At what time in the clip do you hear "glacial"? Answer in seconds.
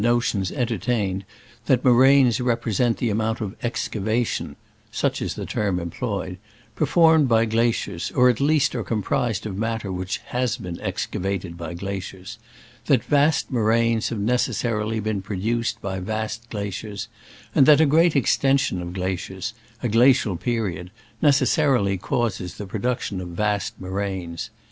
19.87-20.35